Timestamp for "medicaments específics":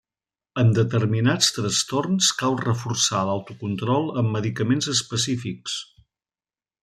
4.37-5.77